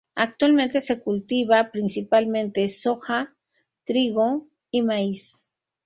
[0.15, 3.35] Actualmente se cultiva principalmente soja,
[3.85, 5.47] trigo y maíz.